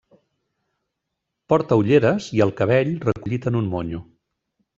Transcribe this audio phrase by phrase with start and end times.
[1.53, 4.03] Porta ulleres i el cabell recollit en un monyo.